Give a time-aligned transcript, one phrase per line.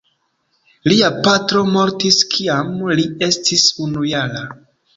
[0.91, 4.47] Lia patro mortis kiam li estis unujara.